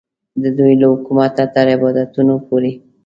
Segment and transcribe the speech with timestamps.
[0.43, 2.71] د دوی له حکومته تر عبادتونو پورې.